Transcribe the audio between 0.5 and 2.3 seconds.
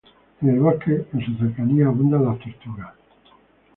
bosque en sus cercanías abundan